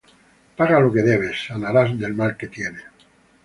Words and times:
Paga 0.59 0.79
lo 0.79 0.91
que 0.91 1.03
debes, 1.03 1.37
sanaras 1.47 1.91
del 1.99 2.15
mal 2.15 2.35
que 2.35 2.47
tienes. 2.57 2.83